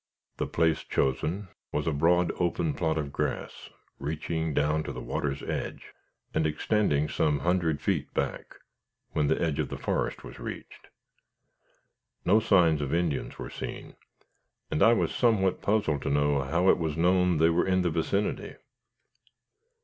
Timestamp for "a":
1.85-1.91